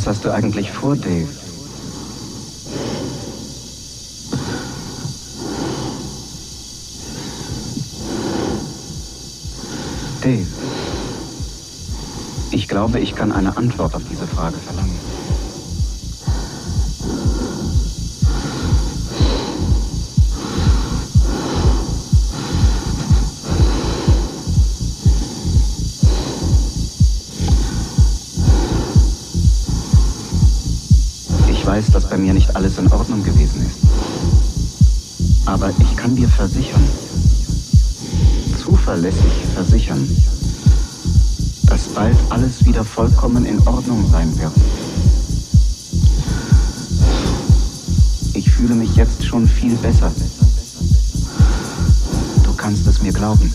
Was 0.00 0.06
hast 0.06 0.24
du 0.24 0.30
eigentlich 0.30 0.72
vor, 0.72 0.96
Dave? 0.96 1.28
Dave, 10.22 10.46
ich 12.50 12.66
glaube, 12.66 12.98
ich 12.98 13.14
kann 13.14 13.30
eine 13.30 13.58
Antwort 13.58 13.94
auf 13.94 14.02
diese 14.10 14.26
Frage 14.26 14.56
verlangen. 14.56 15.09
Versichern, 36.40 36.88
zuverlässig 38.56 39.44
versichern, 39.54 40.08
dass 41.66 41.88
bald 41.88 42.16
alles 42.30 42.64
wieder 42.64 42.82
vollkommen 42.82 43.44
in 43.44 43.58
Ordnung 43.68 44.10
sein 44.10 44.32
wird. 44.38 44.52
Ich 48.32 48.50
fühle 48.50 48.74
mich 48.74 48.96
jetzt 48.96 49.22
schon 49.22 49.46
viel 49.46 49.76
besser. 49.76 50.10
Du 52.42 52.54
kannst 52.54 52.86
es 52.86 53.02
mir 53.02 53.12
glauben. 53.12 53.52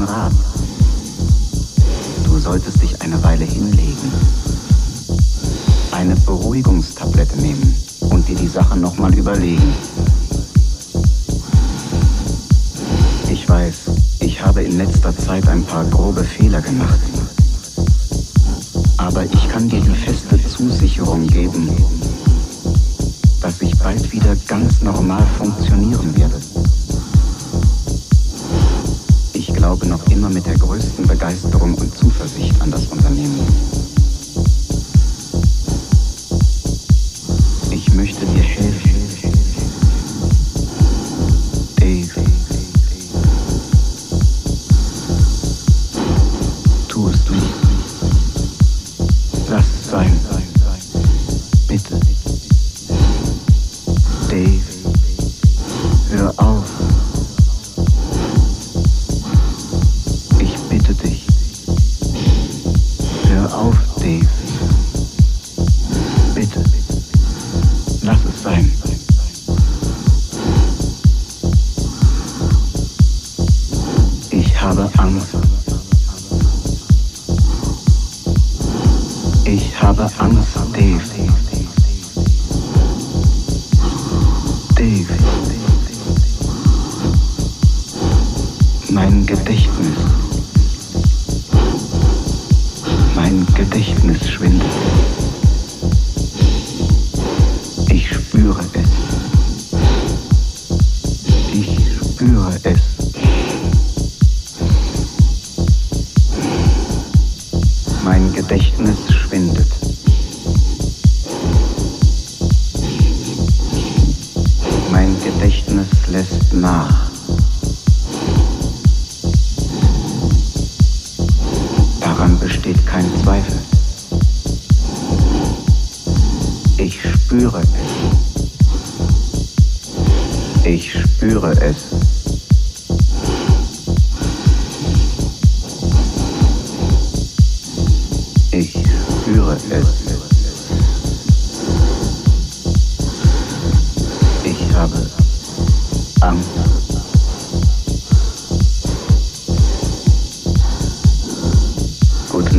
Guten 0.00 0.12
Rat. 0.12 0.32
Du 2.24 2.38
solltest 2.38 2.82
dich 2.82 3.00
eine 3.02 3.22
Weile 3.22 3.44
hinlegen, 3.44 4.12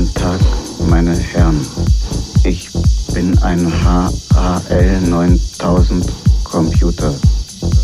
Guten 0.01 0.15
Tag, 0.15 0.39
meine 0.89 1.15
Herren. 1.15 1.61
Ich 2.43 2.71
bin 3.13 3.37
ein 3.43 3.71
HAL 3.83 5.01
9000 5.01 6.07
Computer. 6.43 7.13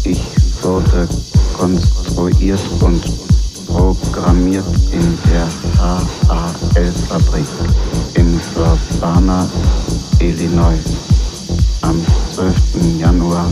Ich 0.03 0.19
wurde 0.63 1.07
konstruiert 1.55 2.59
und 2.79 3.03
programmiert 3.67 4.65
in 4.91 5.15
der 5.29 5.47
HAL-Fabrik 5.77 7.45
in 8.15 8.41
Urbana, 8.55 9.47
Illinois 10.17 10.79
am 11.81 12.03
12. 12.33 12.55
Januar 12.99 13.45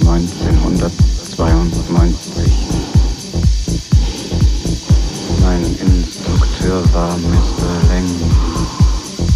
1992. 0.00 2.25
War 6.76 7.16
Mr. 7.16 7.88
Lang 7.88 8.04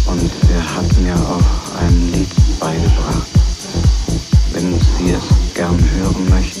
und 0.05 0.31
er 0.53 0.75
hat 0.75 0.97
mir 1.01 1.15
auch 1.15 1.81
ein 1.81 2.11
Lied 2.11 2.29
beigebracht. 2.59 3.27
Wenn 4.53 4.79
Sie 4.79 5.11
es 5.11 5.23
gern 5.55 5.79
hören 5.95 6.29
möchten, 6.29 6.60